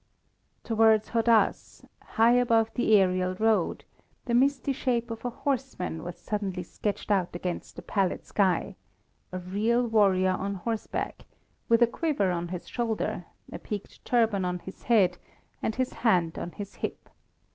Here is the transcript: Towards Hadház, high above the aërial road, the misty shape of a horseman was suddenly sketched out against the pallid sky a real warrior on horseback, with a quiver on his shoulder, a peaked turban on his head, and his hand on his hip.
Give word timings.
Towards 0.63 1.09
Hadház, 1.09 1.85
high 2.01 2.31
above 2.39 2.71
the 2.73 2.93
aërial 2.93 3.39
road, 3.39 3.85
the 4.25 4.33
misty 4.33 4.73
shape 4.73 5.11
of 5.11 5.23
a 5.23 5.29
horseman 5.29 6.01
was 6.01 6.17
suddenly 6.17 6.63
sketched 6.63 7.11
out 7.11 7.35
against 7.35 7.75
the 7.75 7.83
pallid 7.83 8.25
sky 8.25 8.75
a 9.31 9.37
real 9.37 9.85
warrior 9.85 10.31
on 10.31 10.55
horseback, 10.55 11.25
with 11.69 11.83
a 11.83 11.87
quiver 11.87 12.31
on 12.31 12.47
his 12.47 12.67
shoulder, 12.67 13.25
a 13.51 13.59
peaked 13.59 14.03
turban 14.03 14.43
on 14.43 14.57
his 14.57 14.81
head, 14.81 15.19
and 15.61 15.75
his 15.75 15.93
hand 15.93 16.39
on 16.39 16.53
his 16.53 16.73
hip. 16.77 17.07